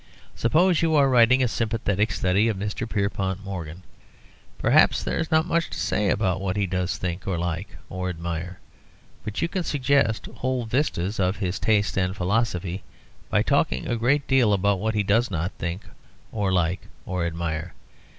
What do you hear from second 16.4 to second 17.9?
like, or admire.